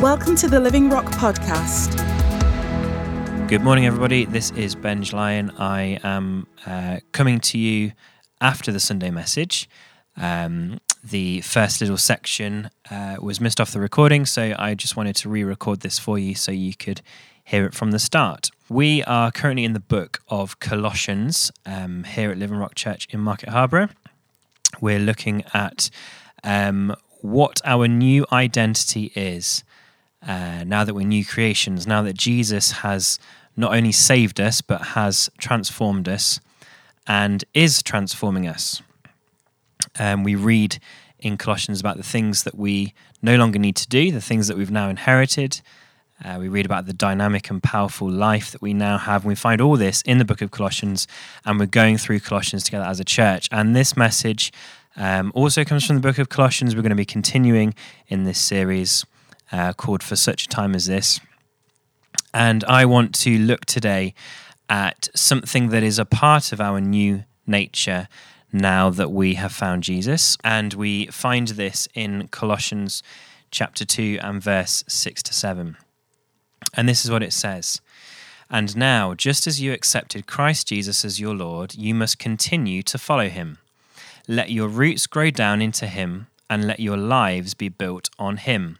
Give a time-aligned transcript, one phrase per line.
[0.00, 1.98] Welcome to the Living Rock Podcast.
[3.48, 4.26] Good morning, everybody.
[4.26, 5.50] This is Benj Lyon.
[5.58, 7.90] I am uh, coming to you
[8.40, 9.68] after the Sunday message.
[10.16, 15.16] Um, the first little section uh, was missed off the recording, so I just wanted
[15.16, 17.02] to re record this for you so you could
[17.42, 18.52] hear it from the start.
[18.68, 23.18] We are currently in the book of Colossians um, here at Living Rock Church in
[23.18, 23.88] Market Harborough.
[24.80, 25.90] We're looking at
[26.44, 29.64] um, what our new identity is
[30.26, 33.18] uh, now that we're new creations, now that Jesus has
[33.56, 36.40] not only saved us, but has transformed us
[37.06, 38.82] and is transforming us.
[39.98, 40.78] Um, we read
[41.18, 44.56] in Colossians about the things that we no longer need to do, the things that
[44.56, 45.60] we've now inherited.
[46.24, 49.24] Uh, we read about the dynamic and powerful life that we now have.
[49.24, 51.06] We find all this in the book of Colossians,
[51.44, 53.48] and we're going through Colossians together as a church.
[53.50, 54.52] And this message
[54.96, 56.74] um, also comes from the book of Colossians.
[56.74, 57.74] We're going to be continuing
[58.08, 59.04] in this series
[59.52, 61.20] uh, called For Such a Time as This.
[62.34, 64.14] And I want to look today
[64.68, 68.08] at something that is a part of our new nature
[68.52, 70.36] now that we have found Jesus.
[70.44, 73.02] And we find this in Colossians
[73.50, 75.76] chapter 2 and verse 6 to 7.
[76.74, 77.80] And this is what it says.
[78.50, 82.98] And now, just as you accepted Christ Jesus as your Lord, you must continue to
[82.98, 83.58] follow him.
[84.26, 88.78] Let your roots grow down into him, and let your lives be built on him.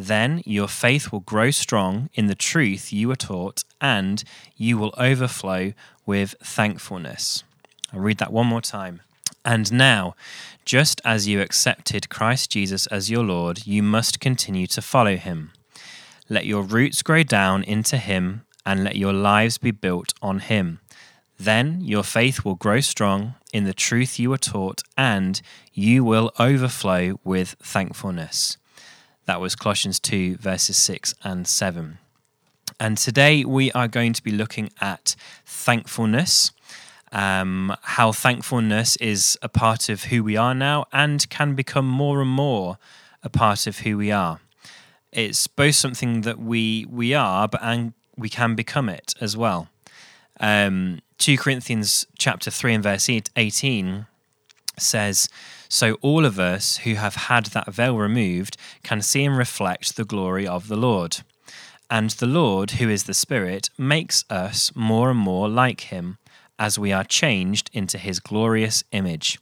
[0.00, 4.24] Then your faith will grow strong in the truth you were taught, and
[4.56, 5.74] you will overflow
[6.06, 7.44] with thankfulness.
[7.92, 9.02] I'll read that one more time.
[9.44, 10.14] And now,
[10.64, 15.52] just as you accepted Christ Jesus as your Lord, you must continue to follow him.
[16.30, 20.80] Let your roots grow down into him, and let your lives be built on him.
[21.38, 25.42] Then your faith will grow strong in the truth you were taught, and
[25.74, 28.56] you will overflow with thankfulness.
[29.30, 31.98] That was Colossians 2, verses 6 and 7.
[32.80, 35.14] And today we are going to be looking at
[35.46, 36.50] thankfulness,
[37.12, 42.20] um, how thankfulness is a part of who we are now and can become more
[42.20, 42.78] and more
[43.22, 44.40] a part of who we are.
[45.12, 49.68] It's both something that we we are, but and we can become it as well.
[50.40, 54.06] Um, 2 Corinthians chapter 3 and verse 18
[54.76, 55.28] says,
[55.72, 60.04] So all of us who have had that veil removed can see and reflect the
[60.04, 61.18] glory of the Lord.
[61.88, 66.18] And the Lord, who is the Spirit, makes us more and more like him
[66.58, 69.38] as we are changed into his glorious image.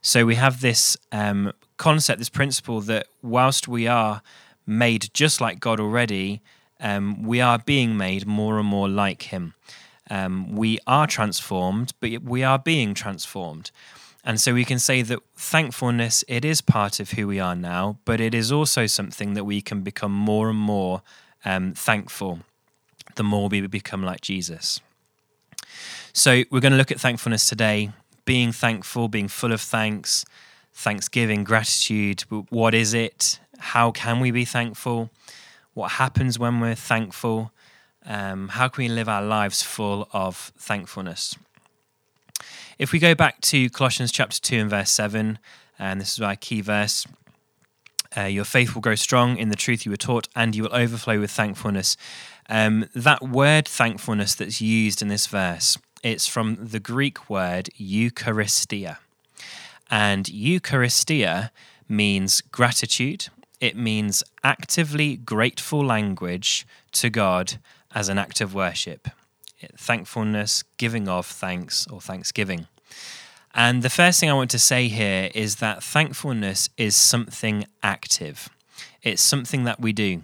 [0.00, 4.22] So we have this um, concept, this principle that whilst we are
[4.66, 6.40] made just like God already,
[6.80, 9.52] um, we are being made more and more like him.
[10.08, 13.70] Um, we are transformed, but we are being transformed.
[14.24, 17.98] And so we can say that thankfulness, it is part of who we are now,
[18.04, 21.02] but it is also something that we can become more and more
[21.44, 22.40] um, thankful
[23.16, 24.80] the more we become like Jesus.
[26.12, 27.90] So we're going to look at thankfulness today,
[28.24, 30.24] being thankful, being full of thanks,
[30.72, 32.22] thanksgiving, gratitude.
[32.50, 33.38] What is it?
[33.58, 35.10] How can we be thankful?
[35.74, 37.52] What happens when we're thankful?
[38.04, 41.36] Um, how can we live our lives full of thankfulness?
[42.80, 45.38] If we go back to Colossians chapter 2 and verse 7,
[45.78, 47.06] and this is our key verse
[48.16, 50.74] uh, Your faith will grow strong in the truth you were taught, and you will
[50.74, 51.98] overflow with thankfulness.
[52.48, 58.96] Um, that word thankfulness that's used in this verse, it's from the Greek word Eucharistia.
[59.90, 61.50] And Eucharistia
[61.86, 63.28] means gratitude,
[63.60, 67.58] it means actively grateful language to God
[67.94, 69.08] as an act of worship
[69.76, 72.66] thankfulness, giving of thanks, or thanksgiving.
[73.54, 78.48] And the first thing I want to say here is that thankfulness is something active,
[79.02, 80.22] it's something that we do.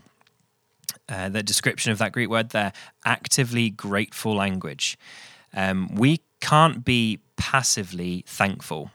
[1.09, 2.73] Uh, the description of that Greek word there,
[3.05, 4.99] actively grateful language.
[5.55, 8.91] Um, we can't be passively thankful.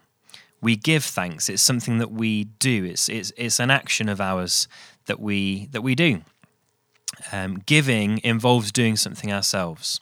[0.61, 1.47] We give thanks.
[1.49, 2.83] It's something that we do.
[2.83, 4.67] It's it's it's an action of ours
[5.05, 6.21] that we that we do.
[7.31, 10.01] Um, giving involves doing something ourselves.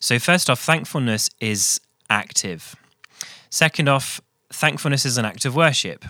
[0.00, 1.80] So, first off, thankfulness is
[2.10, 2.76] active.
[3.50, 4.20] Second off,
[4.52, 6.04] thankfulness is an act of worship.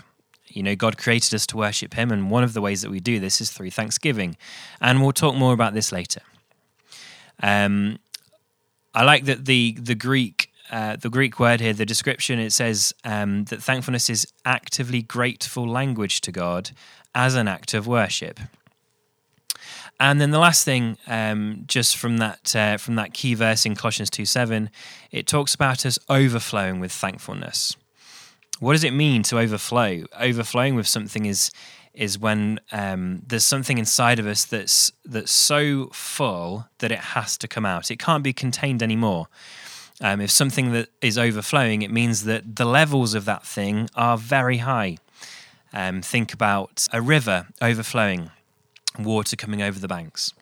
[0.47, 2.99] You know, God created us to worship Him, and one of the ways that we
[2.99, 4.37] do this is through thanksgiving.
[4.79, 6.21] And we'll talk more about this later.
[7.41, 7.99] Um,
[8.93, 12.93] I like that the the Greek uh, the Greek word here, the description, it says
[13.03, 16.71] um, that thankfulness is actively grateful language to God
[17.13, 18.39] as an act of worship.
[19.99, 23.75] And then the last thing, um, just from that uh, from that key verse in
[23.75, 24.69] Colossians two seven,
[25.11, 27.77] it talks about us overflowing with thankfulness.
[28.59, 30.03] What does it mean to overflow?
[30.19, 31.51] Overflowing with something is
[31.93, 37.37] is when um, there's something inside of us that's that's so full that it has
[37.37, 37.89] to come out.
[37.89, 39.27] It can't be contained anymore.
[40.01, 44.17] Um, if something that is overflowing, it means that the levels of that thing are
[44.17, 44.97] very high.
[45.71, 48.29] Um, think about a river overflowing,
[49.03, 50.33] water coming over the banks.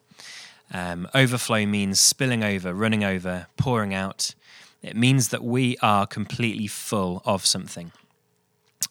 [0.71, 4.33] Um, overflow means spilling over, running over, pouring out.
[4.81, 7.91] It means that we are completely full of something.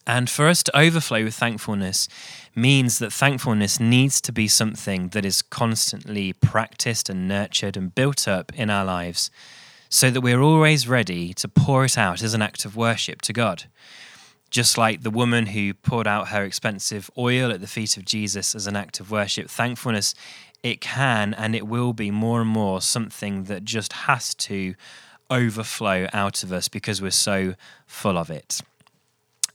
[0.07, 2.09] And for us to overflow with thankfulness
[2.55, 8.27] means that thankfulness needs to be something that is constantly practiced and nurtured and built
[8.27, 9.31] up in our lives
[9.89, 13.33] so that we're always ready to pour it out as an act of worship to
[13.33, 13.65] God.
[14.53, 18.55] Just like the woman who poured out her expensive oil at the feet of Jesus
[18.55, 20.15] as an act of worship, thankfulness,
[20.63, 24.75] it can and it will be more and more something that just has to
[25.31, 27.55] overflow out of us because we're so
[27.87, 28.61] full of it.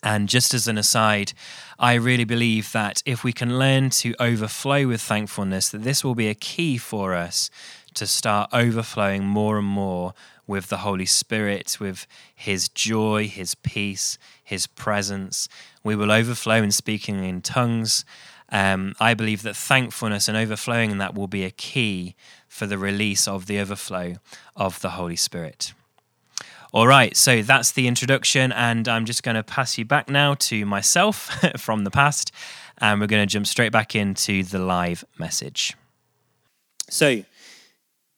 [0.04, 1.34] And just as an aside,
[1.78, 6.16] I really believe that if we can learn to overflow with thankfulness, that this will
[6.16, 7.52] be a key for us
[7.98, 10.14] to start overflowing more and more
[10.46, 15.50] with the Holy Spirit, with His joy, His peace, His presence.
[15.84, 18.06] We will overflow in speaking in tongues.
[18.50, 22.16] Um, I believe that thankfulness and overflowing in that will be a key
[22.48, 24.16] for the release of the overflow
[24.56, 25.74] of the Holy Spirit.
[26.74, 30.36] All right, so that's the introduction, and I'm just going to pass you back now
[30.36, 32.32] to myself from the past,
[32.78, 35.76] and we're going to jump straight back into the live message.
[36.90, 37.24] So,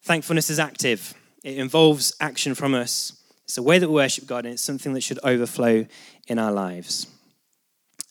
[0.09, 1.13] thankfulness is active,
[1.43, 3.13] it involves action from us.
[3.43, 5.85] It's a way that we worship God, and it's something that should overflow
[6.27, 7.05] in our lives.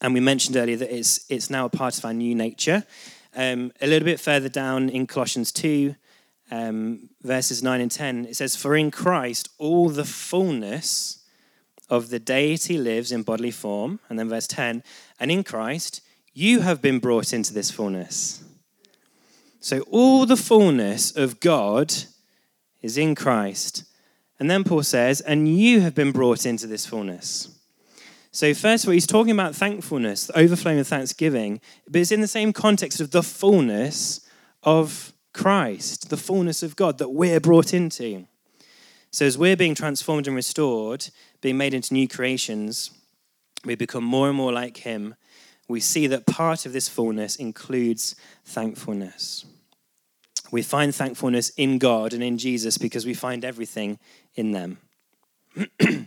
[0.00, 2.84] And we mentioned earlier that it's, it's now a part of our new nature.
[3.34, 5.96] Um, a little bit further down in Colossians 2,
[6.52, 11.24] um, verses 9 and 10, it says, For in Christ all the fullness
[11.90, 13.98] of the deity lives in bodily form.
[14.08, 14.84] And then verse 10,
[15.18, 16.00] and in Christ
[16.32, 18.44] you have been brought into this fullness.
[19.60, 21.92] So all the fullness of God
[22.80, 23.84] is in Christ.
[24.38, 27.54] And then Paul says, and you have been brought into this fullness.
[28.30, 32.20] So, first of all, he's talking about thankfulness, the overflowing of thanksgiving, but it's in
[32.20, 34.20] the same context of the fullness
[34.62, 38.26] of Christ, the fullness of God that we're brought into.
[39.10, 41.08] So, as we're being transformed and restored,
[41.40, 42.90] being made into new creations,
[43.64, 45.14] we become more and more like Him.
[45.68, 49.44] We see that part of this fullness includes thankfulness.
[50.50, 53.98] We find thankfulness in God and in Jesus because we find everything
[54.34, 54.78] in them.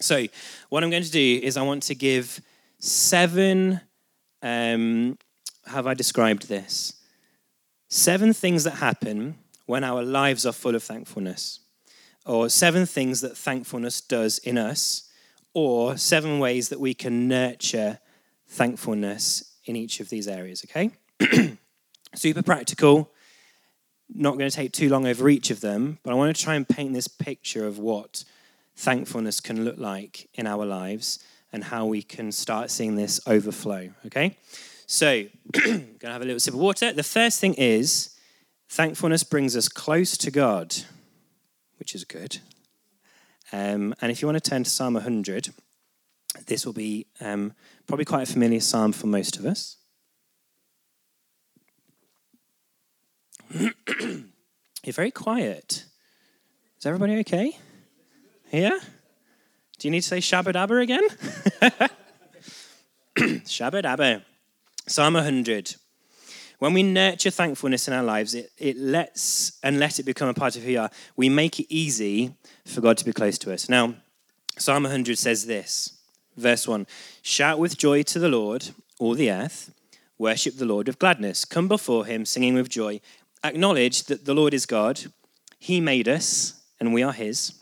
[0.00, 0.26] so,
[0.70, 2.40] what I'm going to do is I want to give
[2.78, 3.80] seven.
[4.42, 5.18] Um,
[5.66, 6.94] have I described this?
[7.88, 9.36] Seven things that happen
[9.66, 11.60] when our lives are full of thankfulness,
[12.24, 15.10] or seven things that thankfulness does in us,
[15.52, 17.98] or seven ways that we can nurture
[18.54, 20.90] thankfulness in each of these areas, okay?
[22.14, 23.10] Super practical,
[24.08, 26.54] not going to take too long over each of them, but I want to try
[26.54, 28.24] and paint this picture of what
[28.76, 31.18] thankfulness can look like in our lives
[31.52, 34.36] and how we can start seeing this overflow, okay?
[34.86, 36.92] So, going to have a little sip of water.
[36.92, 38.16] The first thing is
[38.68, 40.74] thankfulness brings us close to God,
[41.78, 42.38] which is good.
[43.52, 45.52] Um, and if you want to turn to Psalm 100,
[46.46, 47.52] this will be um,
[47.86, 49.76] probably quite a familiar psalm for most of us.
[54.84, 55.84] You're very quiet.
[56.78, 57.56] Is everybody okay?
[58.52, 58.78] Yeah?
[59.78, 61.02] Do you need to say Shabbat again?
[63.46, 64.22] Shabbat.
[64.86, 65.76] Psalm 100.
[66.58, 70.34] When we nurture thankfulness in our lives, it, it lets and let it become a
[70.34, 70.90] part of who we are.
[71.16, 73.68] We make it easy for God to be close to us.
[73.68, 73.94] Now,
[74.56, 75.98] Psalm 100 says this,
[76.36, 76.86] verse 1
[77.22, 79.72] Shout with joy to the Lord, all the earth.
[80.18, 81.44] Worship the Lord with gladness.
[81.44, 83.00] Come before him singing with joy.
[83.42, 85.00] Acknowledge that the Lord is God.
[85.58, 87.54] He made us, and we are his.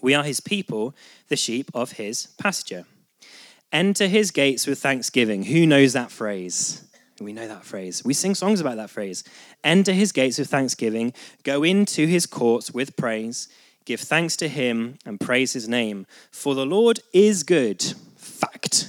[0.00, 0.94] We are his people,
[1.28, 2.84] the sheep of his pasture.
[3.72, 5.44] Enter his gates with thanksgiving.
[5.44, 6.86] Who knows that phrase?
[7.20, 8.04] We know that phrase.
[8.04, 9.24] We sing songs about that phrase.
[9.64, 11.12] Enter his gates with thanksgiving.
[11.42, 13.48] Go into his courts with praise.
[13.84, 16.06] Give thanks to him and praise his name.
[16.30, 17.82] For the Lord is good.
[18.16, 18.88] Fact.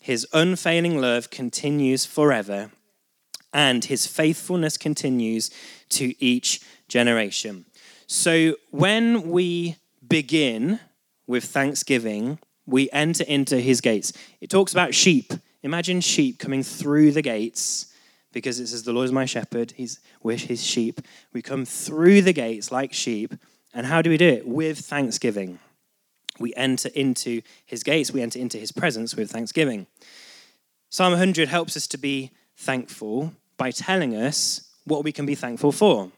[0.00, 2.70] His unfailing love continues forever,
[3.52, 5.50] and his faithfulness continues
[5.90, 7.64] to each generation.
[8.06, 9.76] So when we
[10.06, 10.78] begin
[11.26, 14.12] with thanksgiving, we enter into his gates.
[14.40, 15.32] It talks about sheep.
[15.62, 17.92] Imagine sheep coming through the gates
[18.32, 19.72] because it says, The Lord is my shepherd.
[19.76, 21.00] He's, we're his sheep.
[21.32, 23.34] We come through the gates like sheep.
[23.76, 24.48] And how do we do it?
[24.48, 25.58] With thanksgiving.
[26.38, 29.86] We enter into his gates, we enter into his presence with thanksgiving.
[30.88, 35.72] Psalm 100 helps us to be thankful by telling us what we can be thankful
[35.72, 36.10] for.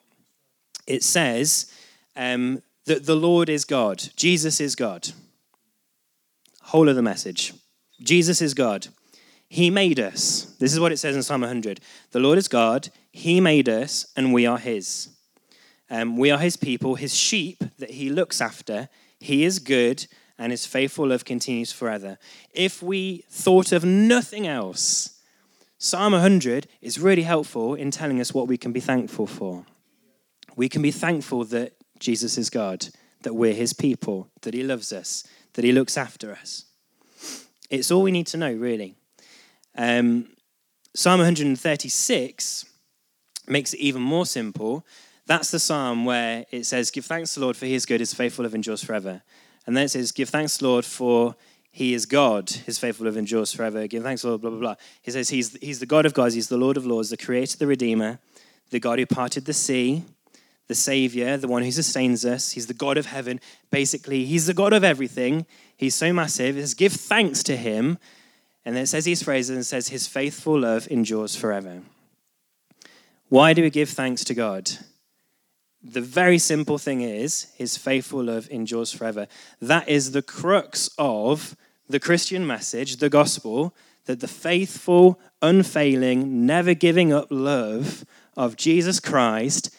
[0.86, 1.72] It says
[2.14, 5.08] um, that the Lord is God, Jesus is God.
[6.62, 7.54] Whole of the message.
[8.00, 8.86] Jesus is God.
[9.48, 10.54] He made us.
[10.60, 11.80] This is what it says in Psalm 100.
[12.12, 12.90] The Lord is God.
[13.10, 15.08] He made us, and we are His.
[15.90, 18.88] Um, we are His people, His sheep that He looks after.
[19.20, 20.06] He is good,
[20.38, 22.18] and His faithful love continues forever.
[22.52, 25.18] If we thought of nothing else,
[25.78, 29.64] Psalm 100 is really helpful in telling us what we can be thankful for.
[30.56, 32.88] We can be thankful that Jesus is God,
[33.22, 36.64] that we're His people, that He loves us, that He looks after us.
[37.70, 38.94] It's all we need to know, really.
[39.76, 40.30] Um,
[40.94, 42.64] psalm 136
[43.46, 44.84] makes it even more simple.
[45.28, 48.00] That's the psalm where it says, Give thanks to the Lord, for he is good,
[48.00, 49.22] his faithful love endures forever.
[49.64, 51.36] And then it says, Give thanks to the Lord, for
[51.70, 53.86] he is God, his faithful love endures forever.
[53.86, 54.74] Give thanks to the Lord, blah, blah, blah.
[55.02, 57.56] He says, He's, he's the God of gods, He's the Lord of lords, the creator,
[57.56, 58.18] the redeemer,
[58.70, 60.02] the God who parted the sea,
[60.66, 62.50] the Savior, the one who sustains us.
[62.50, 63.40] He's the God of heaven.
[63.70, 65.46] Basically, He's the God of everything.
[65.76, 66.56] He's so massive.
[66.56, 67.98] It says, Give thanks to Him
[68.68, 71.80] and then it says these phrases and says, His faithful love endures forever.
[73.30, 74.70] Why do we give thanks to God?
[75.90, 79.26] The very simple thing is, His faithful love endures forever.
[79.60, 81.56] That is the crux of
[81.88, 88.04] the Christian message, the gospel, that the faithful, unfailing, never giving up love
[88.36, 89.74] of Jesus Christ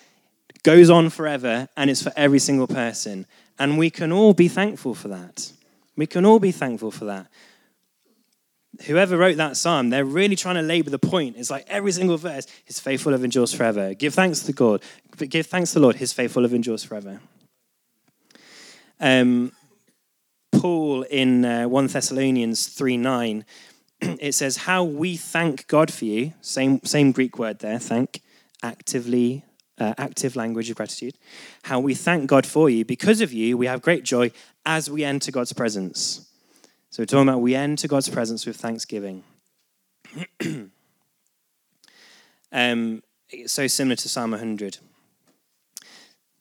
[0.63, 3.25] goes on forever and is for every single person.
[3.59, 5.51] And we can all be thankful for that.
[5.95, 7.27] We can all be thankful for that
[8.85, 11.35] whoever wrote that psalm, they're really trying to labor the point.
[11.37, 13.93] It's like every single verse, his faithful love endures forever.
[13.93, 14.81] Give thanks to God.
[15.17, 17.19] Give thanks to the Lord, his faithful love endures forever.
[18.99, 19.51] Um,
[20.51, 23.45] Paul in uh, 1 Thessalonians 3 9,
[24.01, 28.21] it says, How we thank God for you, same, same Greek word there, thank,
[28.63, 29.45] actively,
[29.77, 31.15] uh, active language of gratitude.
[31.63, 32.83] How we thank God for you.
[32.83, 34.31] Because of you, we have great joy
[34.65, 36.28] as we enter God's presence.
[36.91, 39.23] So we're talking about we enter God's presence with thanksgiving.
[42.51, 43.03] um,
[43.45, 44.79] so similar to Psalm 100.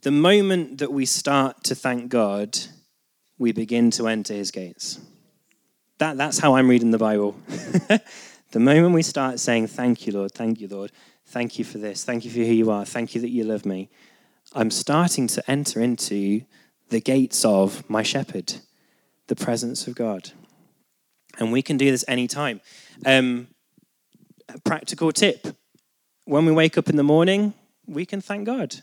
[0.00, 2.58] The moment that we start to thank God,
[3.36, 4.98] we begin to enter his gates.
[5.98, 7.36] That, that's how I'm reading the Bible.
[8.52, 10.92] the moment we start saying, Thank you, Lord, thank you, Lord,
[11.26, 13.66] thank you for this, thank you for who you are, thank you that you love
[13.66, 13.90] me,
[14.54, 16.42] I'm starting to enter into
[16.88, 18.54] the gates of my shepherd
[19.28, 20.32] the presence of God.
[21.38, 22.60] And we can do this anytime.
[23.06, 23.48] Um,
[24.64, 25.46] practical tip
[26.28, 27.54] when we wake up in the morning,
[27.86, 28.76] we can thank God.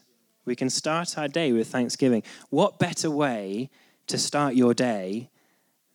[0.45, 2.23] We can start our day with thanksgiving.
[2.49, 3.69] What better way
[4.07, 5.29] to start your day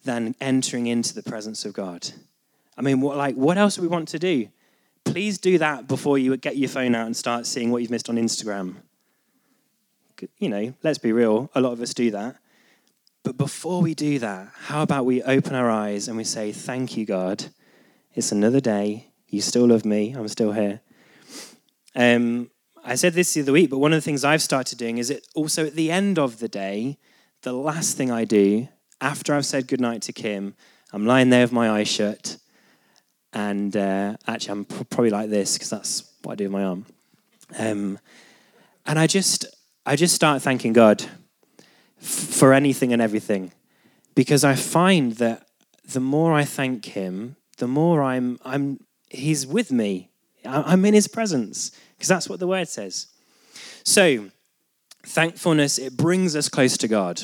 [0.05, 2.09] than entering into the presence of God?
[2.76, 4.49] I mean, what, like, what else do we want to do?
[5.05, 8.09] Please do that before you get your phone out and start seeing what you've missed
[8.09, 8.76] on Instagram.
[10.38, 12.37] You know, let's be real, a lot of us do that.
[13.30, 16.96] But before we do that, how about we open our eyes and we say, Thank
[16.96, 17.44] you, God.
[18.12, 19.12] It's another day.
[19.28, 20.14] You still love me.
[20.14, 20.80] I'm still here.
[21.94, 22.50] Um,
[22.84, 25.10] I said this the other week, but one of the things I've started doing is
[25.10, 26.99] it also at the end of the day,
[27.42, 28.66] the last thing I do
[29.00, 30.56] after I've said goodnight to Kim,
[30.92, 32.37] I'm lying there with my eyes shut.
[33.32, 36.84] And uh, actually, I'm probably like this because that's what I do with my arm.
[37.56, 38.00] Um,
[38.87, 39.46] and I just,
[39.87, 41.08] I just start thanking God
[42.00, 43.52] for anything and everything.
[44.14, 45.47] Because I find that
[45.85, 50.11] the more I thank him, the more I'm, I'm he's with me.
[50.45, 53.09] I'm in his presence, because that's what the word says.
[53.85, 54.30] So,
[55.04, 57.23] thankfulness, it brings us close to God.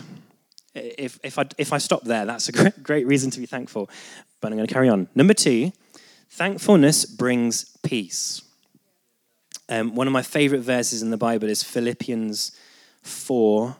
[0.74, 3.88] If, if, I, if I stop there, that's a great, great reason to be thankful.
[4.40, 5.08] But I'm going to carry on.
[5.14, 5.72] Number two,
[6.28, 8.42] thankfulness brings peace.
[9.68, 12.52] Um, one of my favorite verses in the Bible is Philippians
[13.02, 13.76] 4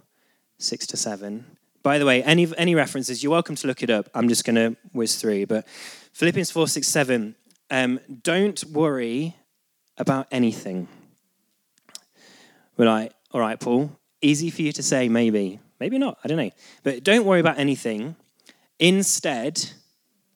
[0.58, 1.44] 6 to 7.
[1.82, 4.08] By the way, any, any references, you're welcome to look it up.
[4.14, 5.46] I'm just going to whiz through.
[5.46, 5.68] But
[6.12, 7.34] Philippians 4, 6, 7.
[7.70, 9.36] Um, don't worry
[9.98, 10.88] about anything.
[12.76, 15.60] We're like, all right, Paul, easy for you to say, maybe.
[15.78, 16.50] Maybe not, I don't know.
[16.82, 18.16] But don't worry about anything.
[18.78, 19.70] Instead,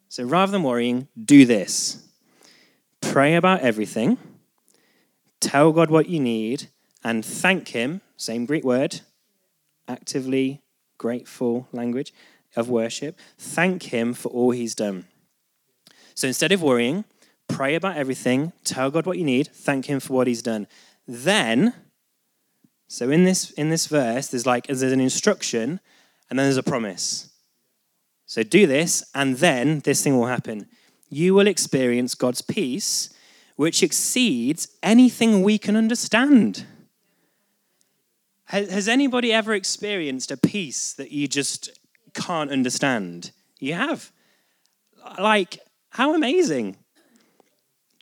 [0.09, 2.07] so rather than worrying, do this
[3.01, 4.19] pray about everything,
[5.41, 6.69] tell God what you need,
[7.03, 9.01] and thank Him, same Greek word,
[9.91, 10.47] actively
[10.99, 12.13] grateful language
[12.57, 13.19] of worship.
[13.39, 15.07] Thank Him for all He's done.
[16.15, 17.05] So instead of worrying,
[17.49, 20.67] pray about everything, tell God what you need, thank Him for what He's done.
[21.07, 21.75] Then,
[22.89, 25.81] so in this in this verse, there's like there's an instruction,
[26.29, 27.31] and then there's a promise.
[28.27, 30.69] So do this, and then this thing will happen.
[31.11, 33.11] you will experience God's peace,
[33.57, 36.65] which exceeds anything we can understand.
[38.51, 41.71] Has anybody ever experienced a peace that you just
[42.15, 43.31] can't understand?
[43.61, 44.11] You have.
[45.21, 46.77] Like, how amazing.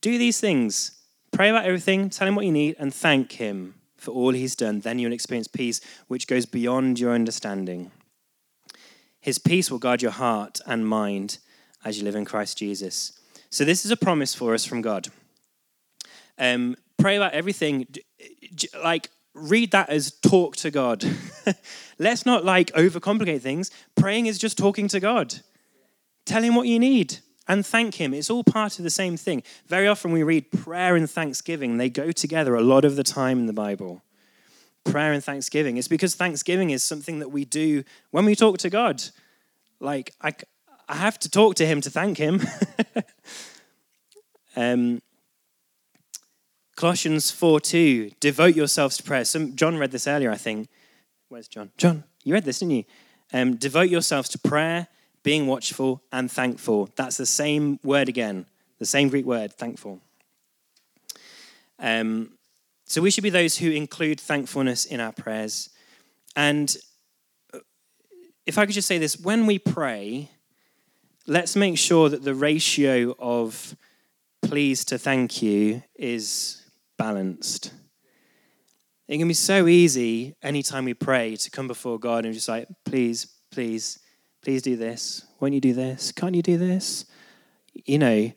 [0.00, 1.02] Do these things.
[1.32, 4.80] Pray about everything, tell him what you need, and thank him for all he's done.
[4.80, 7.90] Then you'll experience peace which goes beyond your understanding.
[9.20, 11.38] His peace will guard your heart and mind
[11.84, 13.20] as you live in Christ Jesus.
[13.50, 15.08] So, this is a promise for us from God.
[16.38, 17.86] Um, pray about everything.
[18.82, 21.04] Like, read that as talk to God.
[21.98, 23.70] Let's not like overcomplicate things.
[23.96, 25.34] Praying is just talking to God.
[26.24, 27.18] Tell him what you need
[27.48, 28.12] and thank him.
[28.12, 29.42] It's all part of the same thing.
[29.66, 33.38] Very often we read prayer and thanksgiving, they go together a lot of the time
[33.40, 34.02] in the Bible.
[34.84, 35.76] Prayer and thanksgiving.
[35.76, 39.02] It's because thanksgiving is something that we do when we talk to God.
[39.80, 40.32] Like, I,
[40.88, 42.42] I have to talk to him to thank him.
[44.56, 45.02] um,
[46.78, 49.24] Colossians 4 2, devote yourselves to prayer.
[49.24, 50.68] Some, John read this earlier, I think.
[51.28, 51.72] Where's John?
[51.76, 52.84] John, you read this, didn't you?
[53.32, 54.86] Um, devote yourselves to prayer,
[55.24, 56.88] being watchful, and thankful.
[56.94, 58.46] That's the same word again,
[58.78, 60.00] the same Greek word, thankful.
[61.80, 62.34] Um,
[62.84, 65.70] so we should be those who include thankfulness in our prayers.
[66.36, 66.76] And
[67.52, 67.58] uh,
[68.46, 70.30] if I could just say this when we pray,
[71.26, 73.74] let's make sure that the ratio of
[74.42, 76.57] please to thank you is
[76.98, 77.72] balanced.
[79.08, 82.68] It can be so easy anytime we pray to come before God and just like,
[82.84, 83.98] please, please,
[84.42, 85.24] please do this.
[85.40, 86.12] Won't you do this?
[86.12, 87.06] Can't you do this?
[87.72, 88.32] You know,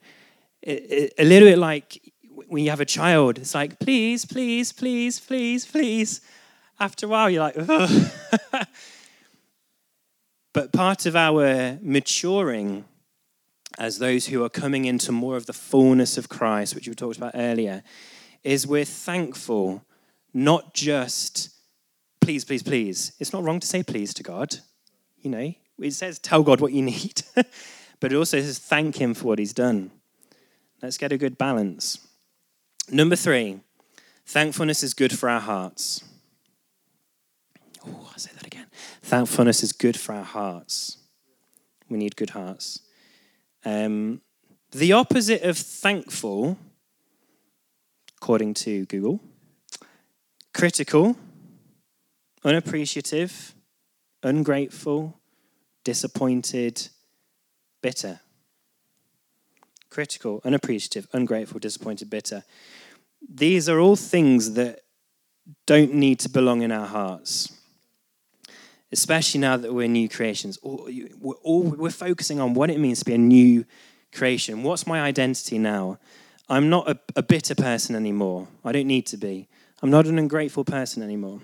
[0.65, 2.13] a little bit like
[2.48, 6.22] when you have a child, it's like, please, please, please, please, please.
[6.80, 8.12] After a while, you're like, ugh.
[10.53, 12.86] but part of our maturing
[13.77, 17.18] as those who are coming into more of the fullness of Christ, which we talked
[17.18, 17.84] about earlier,
[18.44, 19.84] is we're thankful,
[20.34, 21.50] not just
[22.22, 23.14] please, please, please.
[23.20, 24.56] It's not wrong to say please to God.
[25.22, 27.24] You know, it says tell God what you need,
[28.00, 29.92] but it also says thank Him for what He's done.
[30.82, 32.00] Let's get a good balance.
[32.90, 33.60] Number three,
[34.25, 36.04] thankfulness is good for our hearts.
[37.86, 38.68] Oh, I'll say that again.
[39.01, 40.98] Thankfulness is good for our hearts.
[41.90, 42.80] We need good hearts.
[43.66, 44.22] Um,
[44.72, 46.58] the opposite of thankful,
[48.22, 49.20] according to Google,
[50.53, 51.18] critical,
[52.44, 53.55] unappreciative,
[54.22, 55.20] ungrateful,
[55.84, 56.90] disappointed,
[57.81, 58.20] bitter.
[59.90, 62.44] Critical, unappreciative, ungrateful, disappointed, bitter.
[63.27, 64.81] These are all things that
[65.66, 67.57] don't need to belong in our hearts
[68.94, 70.60] especially now that we're new creations.
[70.62, 73.64] We're, all, we're focusing on what it means to be a new
[74.14, 74.64] creation.
[74.64, 75.98] What's my identity now?
[76.51, 78.50] I'm not a, a bitter person anymore.
[78.66, 79.48] I don't need to be.
[79.81, 81.40] I'm not an ungrateful person anymore.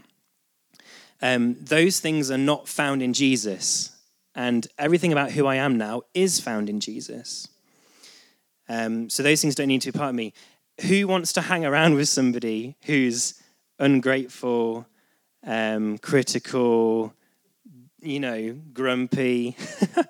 [1.22, 3.96] Um, those things are not found in Jesus.
[4.36, 7.48] And everything about who I am now is found in Jesus.
[8.67, 10.34] Um, so those things don't need to be part of me.
[10.82, 13.41] Who wants to hang around with somebody who's
[13.80, 14.88] ungrateful,
[15.46, 17.13] um, critical,
[18.02, 19.56] you know, grumpy.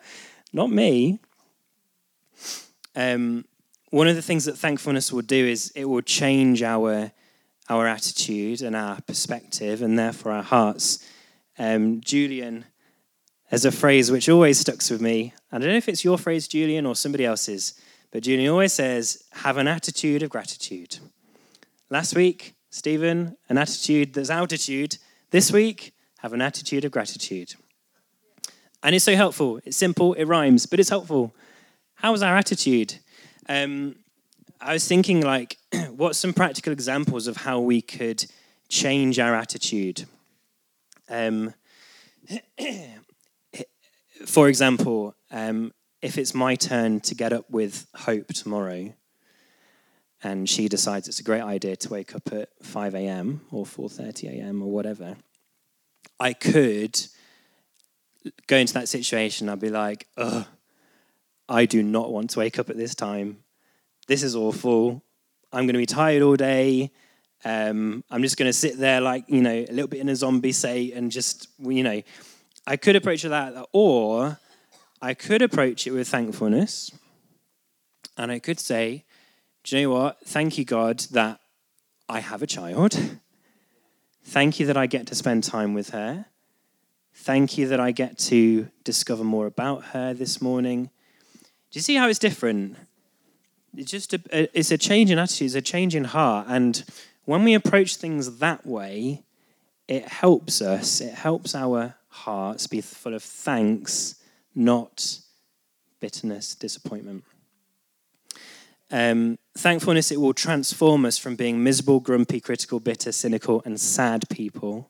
[0.54, 1.20] Not me.
[2.96, 3.46] Um,
[3.90, 7.12] one of the things that thankfulness will do is it will change our
[7.70, 11.00] our attitude and our perspective, and therefore our hearts.
[11.60, 12.64] Um, Julian
[13.48, 15.34] has a phrase which always sticks with me.
[15.52, 17.74] I don't know if it's your phrase, Julian, or somebody else's,
[18.12, 21.00] but Julian always says, "Have an attitude of gratitude."
[21.90, 24.98] Last week, Stephen, an attitude that's altitude.
[25.32, 27.56] This week, have an attitude of gratitude.
[28.84, 29.60] And it's so helpful.
[29.66, 31.36] It's simple, it rhymes, but it's helpful.
[31.96, 33.00] How's our attitude?
[33.50, 33.96] Um,
[34.60, 35.58] I was thinking, like,
[35.92, 38.26] what's some practical examples of how we could
[38.70, 40.06] change our attitude?
[41.10, 41.54] Um,
[44.26, 48.94] for example, um, if it's my turn to get up with Hope tomorrow,
[50.24, 53.42] and she decides it's a great idea to wake up at 5 a.m.
[53.52, 54.62] or 4:30 a.m.
[54.62, 55.16] or whatever,
[56.20, 57.00] I could
[58.48, 60.46] go into that situation, I'd be like, ugh,
[61.50, 63.44] I do not want to wake up at this time.
[64.08, 65.02] This is awful.
[65.52, 66.92] I'm going to be tired all day.
[67.46, 70.16] Um, I'm just going to sit there, like, you know, a little bit in a
[70.16, 72.02] zombie state and just, you know,
[72.66, 74.40] I could approach it that, or
[75.02, 76.92] I could approach it with thankfulness.
[78.18, 79.06] And I could say,
[79.64, 80.20] do you know what?
[80.26, 81.40] Thank you, God, that
[82.10, 83.00] I have a child.
[84.24, 86.26] Thank you that I get to spend time with her.
[87.14, 90.90] Thank you that I get to discover more about her this morning.
[91.72, 92.78] Do you see how it's different?
[93.76, 96.48] It's just a, it's a change in attitude, it's a change in heart.
[96.50, 96.84] And
[97.26, 99.24] when we approach things that way,
[99.88, 104.16] it helps us, it helps our hearts be full of thanks,
[104.56, 105.20] not
[106.00, 107.24] bitterness, disappointment.
[108.90, 114.30] Um, thankfulness, it will transform us from being miserable, grumpy, critical, bitter, cynical, and sad
[114.30, 114.90] people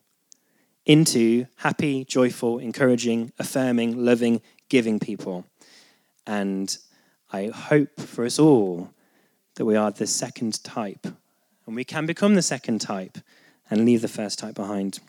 [0.86, 5.44] into happy, joyful, encouraging, affirming, loving, giving people.
[6.28, 6.76] And
[7.32, 8.90] I hope for us all
[9.54, 11.06] that we are the second type.
[11.66, 13.16] And we can become the second type
[13.70, 15.00] and leave the first type behind.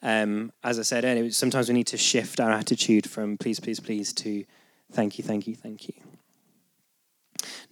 [0.00, 3.80] Um, as I said earlier, sometimes we need to shift our attitude from please, please,
[3.80, 4.44] please to
[4.92, 5.94] thank you, thank you, thank you.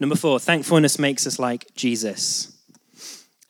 [0.00, 2.52] Number four, thankfulness makes us like Jesus.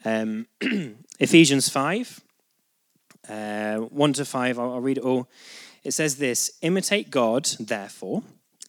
[0.04, 0.46] Um,
[1.18, 2.20] Ephesians 5,
[3.30, 5.26] uh, 1 to 5, I'll, I'll read it all.
[5.84, 8.22] It says this Imitate God, therefore,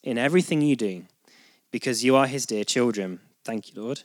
[0.03, 1.05] in everything you do,
[1.71, 3.19] because you are his dear children.
[3.43, 4.03] Thank you, Lord.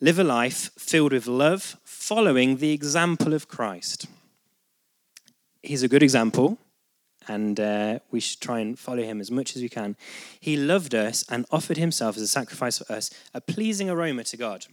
[0.00, 4.06] Live a life filled with love, following the example of Christ.
[5.62, 6.58] He's a good example,
[7.26, 9.96] and uh, we should try and follow him as much as we can.
[10.38, 14.36] He loved us and offered himself as a sacrifice for us, a pleasing aroma to
[14.36, 14.66] God.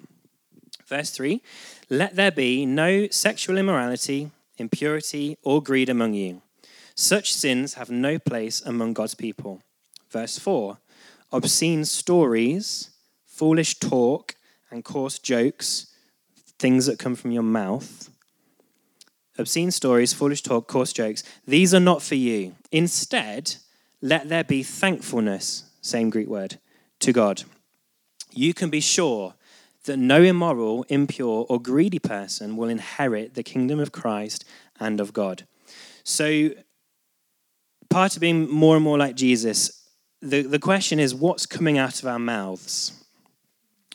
[0.88, 1.42] Verse 3
[1.90, 6.42] Let there be no sexual immorality, impurity, or greed among you.
[6.96, 9.62] Such sins have no place among God's people.
[10.16, 10.78] Verse 4
[11.34, 12.92] Obscene stories,
[13.26, 14.36] foolish talk,
[14.72, 15.88] and coarse jokes,
[16.58, 18.10] things that come from your mouth
[19.38, 22.56] obscene stories, foolish talk, coarse jokes, these are not for you.
[22.72, 23.56] Instead,
[24.02, 26.58] let there be thankfulness, same Greek word,
[27.00, 27.44] to God.
[28.32, 29.34] You can be sure
[29.86, 34.46] that no immoral, impure, or greedy person will inherit the kingdom of Christ
[34.80, 35.46] and of God.
[36.04, 36.52] So,
[37.90, 39.85] part of being more and more like Jesus,
[40.22, 43.04] the, the question is what's coming out of our mouths?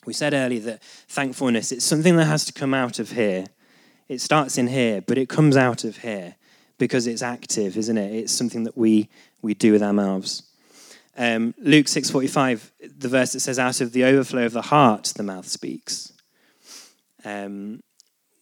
[0.07, 3.47] We said earlier that thankfulness, it's something that has to come out of here.
[4.09, 6.37] It starts in here, but it comes out of here
[6.79, 8.15] because it's active, isn't it?
[8.15, 9.09] It's something that we,
[9.43, 10.43] we do with our mouths.
[11.17, 15.23] Um, Luke 6.45, the verse that says, out of the overflow of the heart, the
[15.23, 16.13] mouth speaks.
[17.25, 17.83] Um,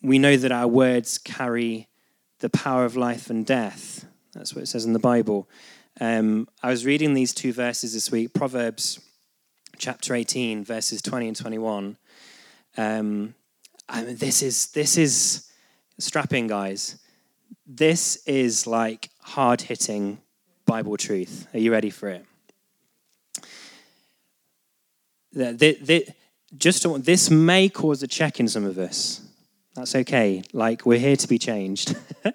[0.01, 1.89] we know that our words carry
[2.39, 4.05] the power of life and death.
[4.33, 5.49] That's what it says in the Bible.
[6.01, 9.01] Um, I was reading these two verses this week, Proverbs
[9.79, 11.97] chapter 18, verses 20 and 21.
[12.77, 13.35] Um,
[13.89, 15.51] I mean, this is, this is,
[15.99, 16.99] strap in, guys.
[17.67, 20.19] This is like hard hitting
[20.67, 21.49] Bible truth.
[21.53, 22.25] Are you ready for it?
[26.57, 29.21] just this may cause a check in some of us.
[29.75, 30.43] That's okay.
[30.53, 31.97] Like, we're here to be changed.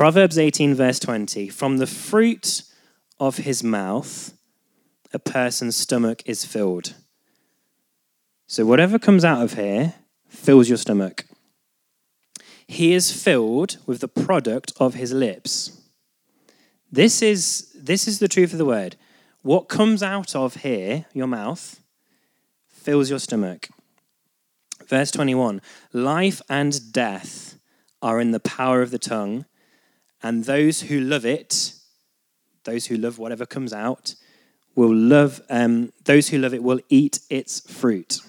[0.00, 2.62] Proverbs 18, verse 20 From the fruit
[3.18, 4.32] of his mouth,
[5.12, 6.94] a person's stomach is filled.
[8.46, 9.92] So, whatever comes out of here
[10.26, 11.26] fills your stomach.
[12.66, 15.82] He is filled with the product of his lips.
[16.90, 18.96] This is, this is the truth of the word.
[19.42, 21.78] What comes out of here, your mouth,
[22.70, 23.68] fills your stomach.
[24.86, 25.60] Verse 21
[25.92, 27.58] Life and death
[28.00, 29.44] are in the power of the tongue,
[30.22, 31.74] and those who love it,
[32.64, 34.14] those who love whatever comes out,
[34.74, 38.20] will love, um, those who love it will eat its fruit.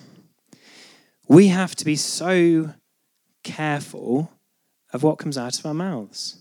[1.28, 2.74] We have to be so
[3.44, 4.32] careful
[4.94, 6.38] of what comes out of our mouths.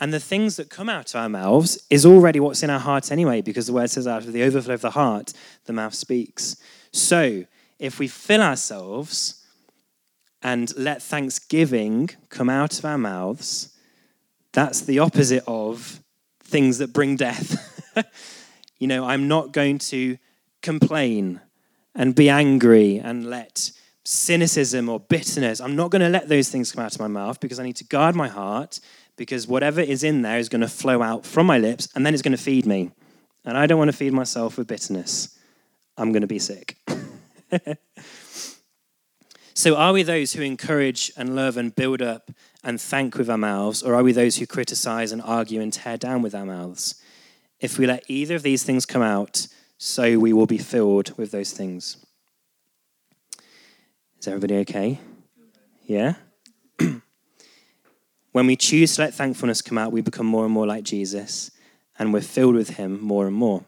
[0.00, 3.10] And the things that come out of our mouths is already what's in our hearts
[3.10, 5.32] anyway, because the word says, out of the overflow of the heart,
[5.66, 6.56] the mouth speaks.
[6.92, 7.44] So,
[7.78, 9.44] if we fill ourselves
[10.42, 13.73] and let thanksgiving come out of our mouths,
[14.54, 16.00] that's the opposite of
[16.42, 17.92] things that bring death.
[18.78, 20.16] you know, I'm not going to
[20.62, 21.40] complain
[21.94, 23.72] and be angry and let
[24.04, 25.60] cynicism or bitterness.
[25.60, 27.76] I'm not going to let those things come out of my mouth because I need
[27.76, 28.80] to guard my heart
[29.16, 32.14] because whatever is in there is going to flow out from my lips and then
[32.14, 32.90] it's going to feed me.
[33.44, 35.38] And I don't want to feed myself with bitterness.
[35.96, 36.76] I'm going to be sick.
[39.54, 42.30] so, are we those who encourage and love and build up
[42.64, 45.98] and thank with our mouths, or are we those who criticize and argue and tear
[45.98, 46.94] down with our mouths?
[47.60, 49.46] If we let either of these things come out,
[49.76, 51.98] so we will be filled with those things.
[54.18, 54.98] Is everybody okay?
[55.84, 56.14] Yeah?
[58.32, 61.50] when we choose to let thankfulness come out, we become more and more like Jesus,
[61.98, 63.62] and we're filled with Him more and more,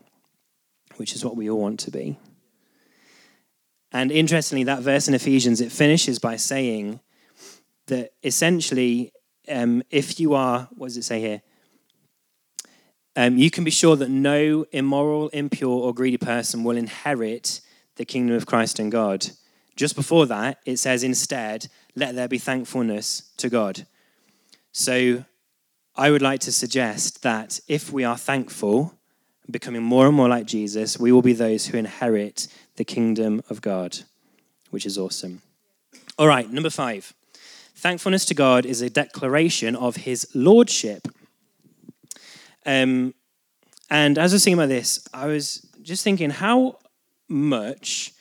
[0.97, 2.19] which is what we all want to be.
[3.93, 7.01] And interestingly, that verse in Ephesians, it finishes by saying
[7.87, 9.13] that essentially,
[9.49, 11.43] um, if you are, what does it say here?
[13.15, 17.61] Um, you can be sure that no immoral, impure, or greedy person will inherit
[17.97, 19.27] the kingdom of Christ and God.
[19.75, 23.87] Just before that, it says instead, let there be thankfulness to God.
[24.73, 25.25] So
[25.95, 28.95] I would like to suggest that if we are thankful,
[29.51, 33.63] becoming more and more like Jesus, we will be those who inherit the kingdom of
[33.63, 33.99] God,
[34.71, 35.41] which is awesome.
[36.19, 37.15] All right, number five.
[37.87, 41.07] Thankfulness to God is a declaration of his lordship.
[42.67, 43.15] Um,
[43.89, 46.81] and as I was thinking about this, I was just thinking, how
[47.29, 48.13] much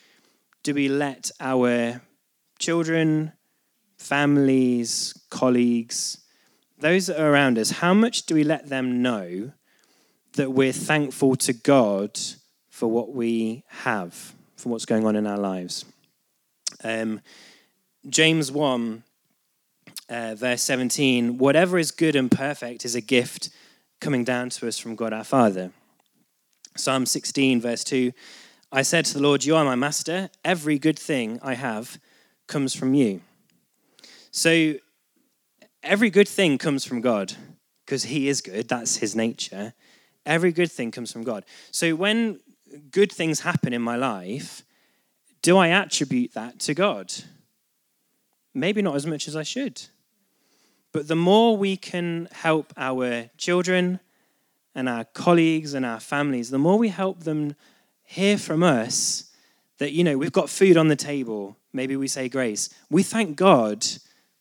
[0.62, 2.00] do we let our
[2.60, 3.32] children,
[3.98, 6.20] families, colleagues,
[6.78, 9.52] those that are around us, how much do we let them know
[10.34, 12.20] that we're thankful to God
[12.70, 15.86] for what we have, for what's going on in our lives?
[16.84, 17.20] Um,
[18.08, 19.02] James 1,
[20.10, 23.50] uh, verse 17 whatever is good and perfect is a gift
[24.00, 25.72] coming down to us from God our Father.
[26.78, 28.12] Psalm 16, verse 2
[28.72, 30.30] I said to the Lord, You are my master.
[30.44, 31.98] Every good thing I have
[32.48, 33.22] comes from you.
[34.32, 34.76] So,
[35.82, 37.34] every good thing comes from God
[37.86, 38.68] because He is good.
[38.68, 39.74] That's His nature.
[40.26, 41.46] Every good thing comes from God.
[41.72, 42.42] So, when
[42.92, 44.64] good things happen in my life,
[45.42, 47.14] do I attribute that to God?
[48.54, 49.82] Maybe not as much as I should.
[50.96, 54.00] But the more we can help our children
[54.74, 57.58] and our colleagues and our families, the more we help them
[58.06, 59.30] hear from us
[59.80, 61.58] that, you know, we've got food on the table.
[61.74, 62.70] Maybe we say grace.
[62.90, 63.86] We thank God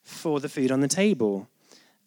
[0.05, 1.49] for the food on the table.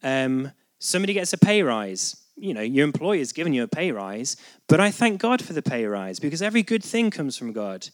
[0.02, 2.16] Um, somebody gets a pay rise.
[2.38, 4.38] You know, your employer's given you a pay rise,
[4.70, 7.90] but I thank God for the pay rise because every good thing comes from God.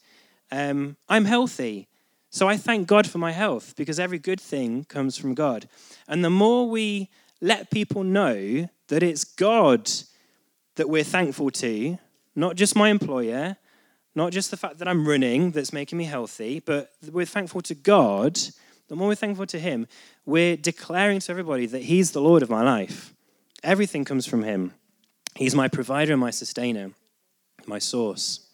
[0.52, 1.88] Um, I'm healthy.
[2.34, 5.69] So I thank God for my health because every good thing comes from God.
[6.08, 9.91] And the more we let people know that it's God
[10.76, 12.00] that we're thankful to,
[12.36, 13.58] not just my employer,
[14.15, 17.76] not just the fact that I'm running that's making me healthy, but we're thankful to
[17.76, 18.39] God,
[18.88, 19.86] the more we're thankful to Him,
[20.26, 23.13] we're declaring to everybody that He's the Lord of my life.
[23.62, 24.74] Everything comes from Him.
[25.36, 26.93] He's my provider and my sustainer,
[27.67, 28.50] my source.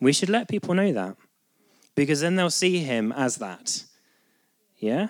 [0.00, 1.16] We should let people know that
[1.94, 3.84] because then they'll see him as that.
[4.78, 5.08] Yeah?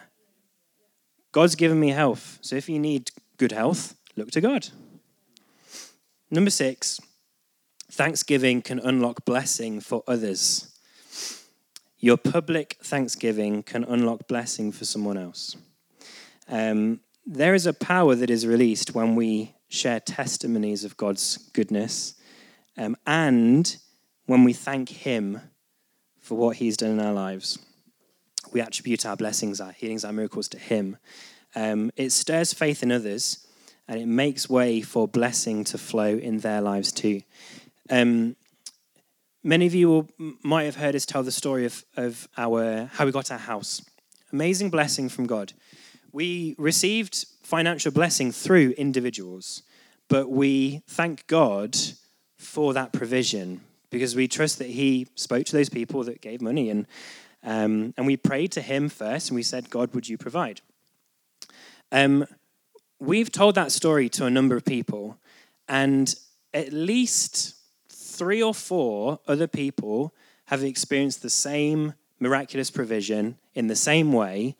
[1.33, 2.39] God's given me health.
[2.43, 4.69] So if you need good health, look to God.
[6.31, 7.01] Number six,
[7.91, 10.69] thanksgiving can unlock blessing for others.
[11.99, 15.57] Your public thanksgiving can unlock blessing for someone else.
[16.49, 22.15] Um, there is a power that is released when we share testimonies of God's goodness
[22.77, 23.77] um, and
[24.27, 25.41] when we thank Him
[26.23, 27.59] for what he's done in our lives.
[28.53, 30.97] We attribute our blessings, our healings, our miracles to him.
[31.55, 33.47] Um, it stirs faith in others
[33.89, 37.23] and it makes way for blessing to flow in their lives too.
[37.91, 38.37] Um,
[39.43, 40.09] many of you will,
[40.43, 43.83] might have heard us tell the story of, of our, how we got our house.
[44.33, 45.53] Amazing blessing from God.
[46.13, 49.63] We received financial blessing through individuals,
[50.09, 51.77] but we thank God
[52.39, 53.61] for that provision
[53.93, 56.71] because we trust that He spoke to those people that gave money.
[56.71, 56.87] And,
[57.45, 60.63] um, and we prayed to Him first and we said, God, would you provide?
[61.93, 62.27] Um,
[62.99, 65.19] we've told that story to a number of people,
[65.69, 66.13] and
[66.55, 67.55] at least
[67.89, 70.15] three or four other people
[70.47, 74.57] have experienced the same miraculous provision in the same way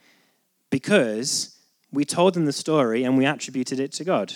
[0.69, 1.59] because
[1.93, 4.35] we told them the story and we attributed it to God.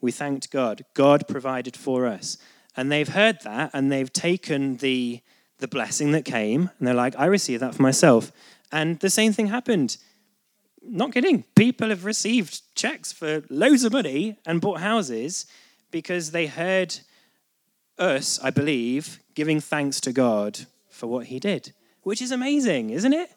[0.00, 0.84] We thanked God.
[0.94, 2.38] God provided for us.
[2.76, 5.20] And they've heard that and they've taken the,
[5.58, 8.32] the blessing that came and they're like, I receive that for myself.
[8.72, 9.96] And the same thing happened.
[10.82, 11.44] Not kidding.
[11.54, 15.46] People have received checks for loads of money and bought houses
[15.90, 16.98] because they heard
[17.98, 23.12] us, I believe, giving thanks to God for what he did, which is amazing, isn't
[23.12, 23.30] it?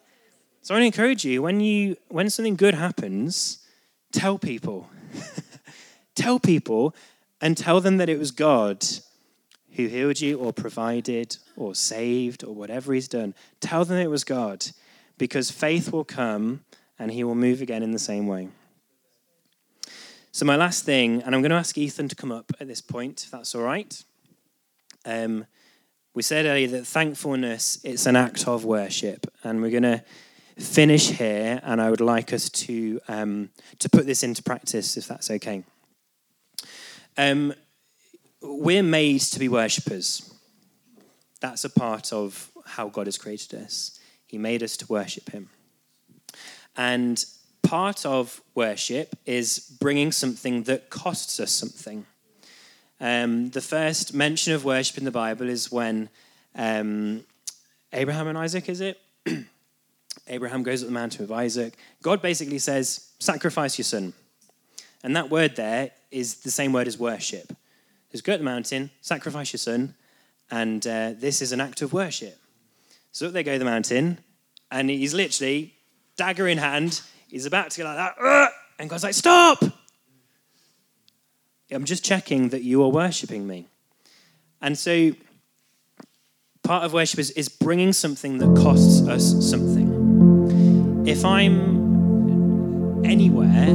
[0.62, 3.60] So I encourage you when you when something good happens,
[4.12, 4.90] tell people.
[6.16, 6.96] tell people
[7.40, 8.86] and tell them that it was God
[9.78, 14.24] who healed you or provided or saved or whatever he's done, tell them it was
[14.24, 14.66] God
[15.18, 16.66] because faith will come
[17.00, 18.50] and he will move again in the same way.
[20.32, 22.82] So, my last thing, and I'm going to ask Ethan to come up at this
[22.82, 24.04] point, if that's all right.
[25.06, 25.46] Um,
[26.14, 30.04] we said earlier that thankfulness it's an act of worship, and we're going to
[30.58, 31.62] finish here.
[31.64, 35.64] And I would like us to um, to put this into practice, if that's okay.
[37.18, 37.54] Um,
[38.42, 40.34] we're made to be worshippers.
[41.40, 44.00] That's a part of how God has created us.
[44.26, 45.50] He made us to worship Him.
[46.76, 47.24] And
[47.64, 52.06] part of worship is bringing something that costs us something.
[53.00, 56.10] Um, the first mention of worship in the Bible is when
[56.56, 57.24] um,
[57.94, 59.00] Abraham and Isaac, is it?
[60.28, 61.76] Abraham goes up the mountain with Isaac.
[62.02, 64.14] God basically says, sacrifice your son.
[65.04, 67.56] And that word there is the same word as worship.
[68.12, 69.96] Just go up the mountain, sacrifice your son,
[70.50, 72.38] and uh, this is an act of worship.
[73.12, 74.20] So up they go the mountain,
[74.72, 75.74] and he's literally,
[76.16, 79.64] dagger in hand, he's about to go like that, and God's like, stop!
[81.72, 83.68] I'm just checking that you are worshipping me.
[84.62, 85.12] And so
[86.64, 91.06] part of worship is, is bringing something that costs us something.
[91.06, 93.70] If I'm anywhere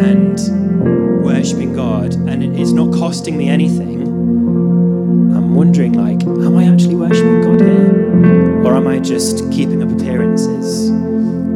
[0.00, 6.64] and worshiping God and it is not costing me anything, I'm wondering like, am I
[6.64, 8.64] actually worshiping God here?
[8.66, 10.90] Or am I just keeping up appearances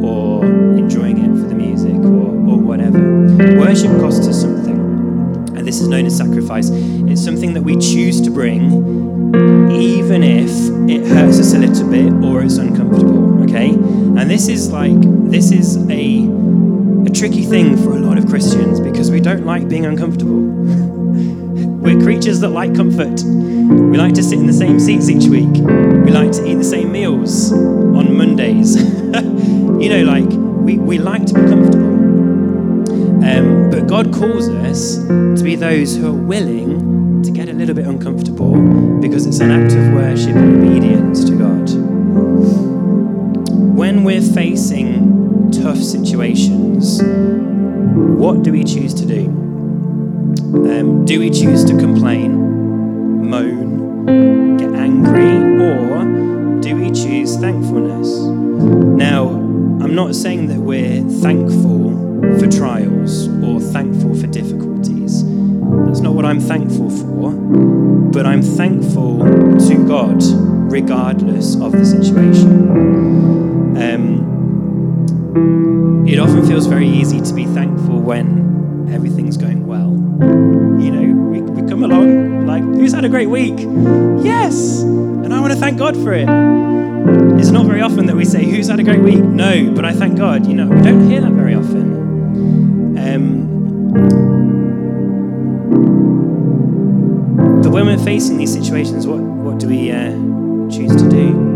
[0.03, 2.99] or enjoying it for the music or, or whatever?
[3.59, 4.77] Worship costs us something.
[5.57, 6.69] And this is known as sacrifice.
[6.71, 9.13] It's something that we choose to bring
[9.71, 10.51] even if
[10.89, 13.69] it hurts us a little bit or it's uncomfortable, okay?
[13.69, 14.99] And this is like,
[15.29, 16.29] this is a,
[17.07, 20.41] a tricky thing for a lot Christians because we don't like being uncomfortable.
[21.83, 23.21] We're creatures that like comfort.
[23.21, 25.53] We like to sit in the same seats each week.
[25.53, 28.75] We like to eat the same meals on Mondays.
[28.81, 30.27] you know, like,
[30.65, 31.93] we, we like to be comfortable.
[33.23, 37.75] Um, but God calls us to be those who are willing to get a little
[37.75, 41.69] bit uncomfortable because it's an act of worship and obedience to God.
[43.77, 46.99] When we're facing tough situations,
[47.93, 49.25] what do we choose to do?
[50.53, 58.09] Um, do we choose to complain, moan, get angry, or do we choose thankfulness?
[58.19, 61.91] Now, I'm not saying that we're thankful
[62.39, 65.23] for trials or thankful for difficulties.
[65.85, 70.23] That's not what I'm thankful for, but I'm thankful to God
[70.71, 73.77] regardless of the situation.
[73.77, 74.22] Um,
[76.07, 79.91] it often feels very easy to be thankful when everything's going well.
[80.81, 83.57] You know, we, we come along like, who's had a great week?
[84.23, 84.81] Yes!
[84.81, 86.27] And I want to thank God for it.
[87.39, 89.19] It's not very often that we say, Who's had a great week?
[89.23, 90.45] No, but I thank God.
[90.45, 92.97] You know, we don't hear that very often.
[92.97, 93.43] Um,
[97.61, 100.11] but when we're facing these situations, what, what do we uh,
[100.69, 101.52] choose to do?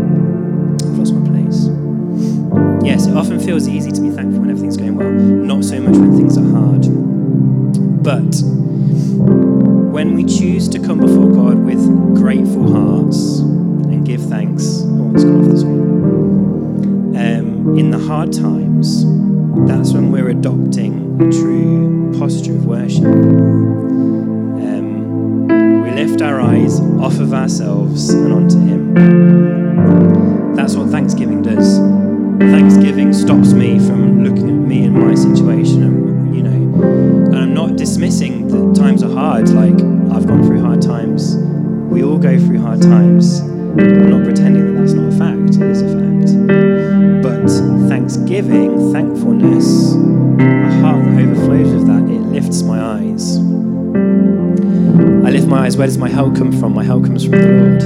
[2.88, 5.94] Yes, it often feels easy to be thankful when everything's going well, not so much
[5.98, 6.88] when things are hard.
[8.02, 8.40] But
[9.92, 11.84] when we choose to come before God with
[12.16, 17.14] grateful hearts and give thanks, oh, it's gone off screen.
[17.14, 19.04] Um, in the hard times,
[19.68, 23.04] that's when we're adopting a true posture of worship.
[24.64, 25.46] Um,
[25.82, 30.54] we lift our eyes off of ourselves and onto Him.
[30.56, 32.07] That's what Thanksgiving does.
[32.38, 36.84] Thanksgiving stops me from looking at me and my situation, and you know,
[37.26, 39.48] and I'm not dismissing that times are hard.
[39.48, 39.74] Like
[40.14, 41.36] I've gone through hard times.
[41.36, 43.40] We all go through hard times.
[43.40, 45.56] I'm not pretending that that's not a fact.
[45.56, 47.22] It is a fact.
[47.22, 47.48] But
[47.88, 53.38] thanksgiving, thankfulness, a heart that overflows with that, it lifts my eyes.
[55.26, 55.76] I lift my eyes.
[55.76, 56.72] Where does my help come from?
[56.74, 57.82] My help comes from the Lord.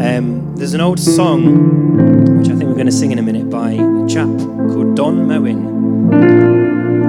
[0.00, 4.06] Um, there's an old song, which I going to sing in a minute, by a
[4.06, 6.10] chap called Don Moen,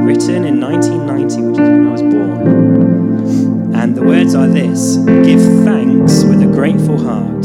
[0.06, 3.76] written in 1990, which is when I was born.
[3.76, 7.44] And the words are this Give thanks with a grateful heart.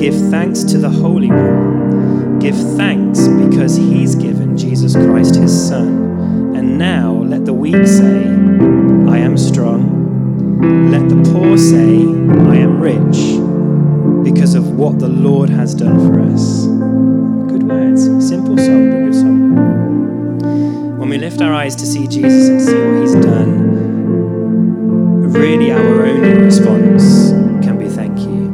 [0.00, 2.40] Give thanks to the Holy One.
[2.40, 6.56] Give thanks because He's given Jesus Christ His Son.
[6.56, 8.24] And now let the weak say,
[9.06, 10.90] I am strong.
[10.90, 13.38] Let the poor say, I am rich
[14.28, 16.67] because of what the Lord has done for us.
[17.68, 18.02] Words.
[18.26, 20.98] Simple song, but good song.
[20.98, 23.72] When we lift our eyes to see Jesus and see what He's done,
[25.32, 27.30] really our only response
[27.62, 28.48] can be thank you.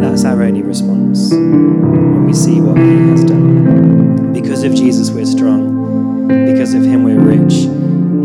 [0.00, 4.32] That's our only response when we see what He has done.
[4.34, 6.28] Because of Jesus, we're strong.
[6.28, 7.70] Because of Him, we're rich.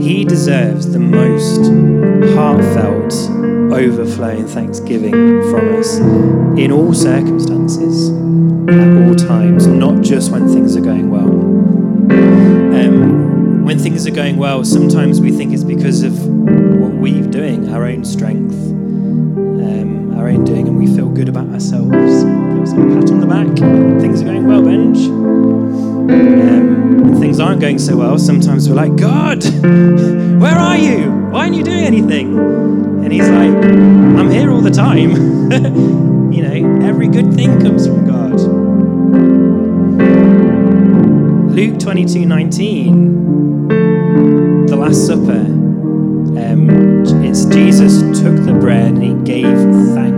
[0.04, 1.72] He deserves the most
[2.36, 2.97] heartfelt,
[3.78, 5.12] overflowing thanksgiving
[5.52, 5.98] from us
[6.58, 8.10] in all circumstances,
[8.70, 11.30] at all times, not just when things are going well.
[11.30, 17.70] Um, when things are going well, sometimes we think it's because of what we're doing,
[17.70, 21.94] our own strength, um, our own doing, and we feel good about ourselves.
[21.94, 23.48] Us a pat on the back.
[24.02, 24.98] Things are going well, Benj.
[25.08, 26.08] Um,
[27.04, 29.44] when things aren't going so well, sometimes we're like, God,
[30.42, 31.12] where are you?
[31.30, 32.97] Why aren't you doing anything?
[33.08, 33.55] And He's like,
[34.20, 35.38] I'm here all the time.
[36.38, 38.38] You know, every good thing comes from God.
[41.55, 43.68] Luke 22 19,
[44.68, 46.70] the Last Supper, um,
[47.24, 49.55] it's Jesus took the bread and he gave
[49.95, 50.16] thanks.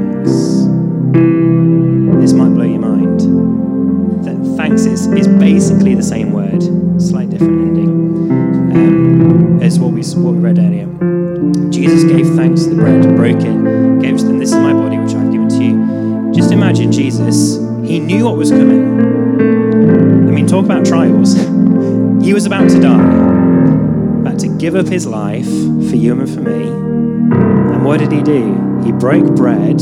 [22.39, 26.69] Was about to die, about to give up his life for you and for me.
[26.69, 28.81] And what did he do?
[28.81, 29.81] He broke bread,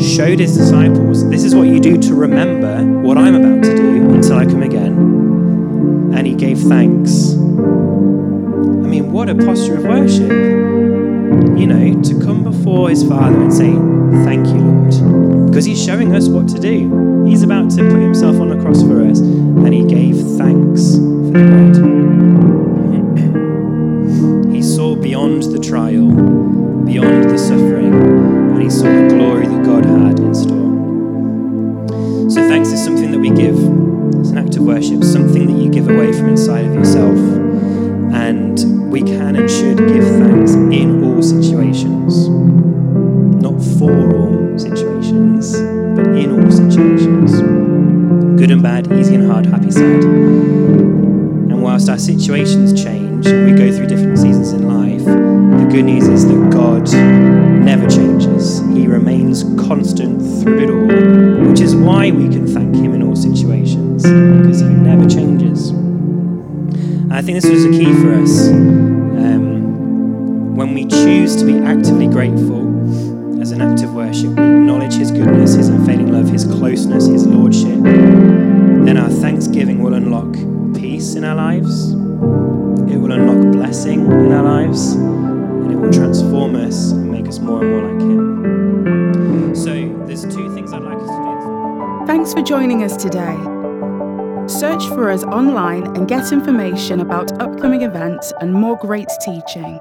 [0.00, 4.10] showed his disciples, this is what you do to remember what I'm about to do
[4.10, 6.12] until I come again.
[6.14, 7.32] And he gave thanks.
[7.32, 10.30] I mean, what a posture of worship.
[11.58, 13.72] You know, to come before his Father and say,
[14.24, 15.46] Thank you, Lord.
[15.46, 17.24] Because he's showing us what to do.
[17.26, 21.76] He's about to put himself on the cross for us, and he gave thanks bread.
[24.52, 26.10] he saw beyond the trial,
[26.84, 30.68] beyond the suffering, and he saw the glory that God had in store.
[32.30, 33.56] So, thanks is something that we give.
[34.18, 37.16] It's an act of worship, something that you give away from inside of yourself.
[38.12, 42.28] And we can and should give thanks in all situations.
[42.28, 45.52] Not for all situations,
[45.96, 47.32] but in all situations.
[48.38, 50.67] Good and bad, easy and hard, happy, sad.
[51.88, 56.28] Our situations change and we go through different seasons in life, the good news is
[56.28, 56.92] that God
[57.64, 58.60] never changes.
[58.74, 63.16] He remains constant through it all, which is why we can thank Him in all
[63.16, 65.70] situations, because He never changes.
[65.70, 68.48] And I think this was a key for us.
[68.48, 72.67] Um, when we choose to be actively grateful
[81.18, 86.92] in our lives, it will unlock blessing in our lives, and it will transform us
[86.92, 89.54] and make us more and more like Him.
[89.54, 89.72] So,
[90.06, 92.06] there's two things I'd like us to do.
[92.06, 93.36] Thanks for joining us today.
[94.46, 99.80] Search for us online and get information about upcoming events and more great teaching.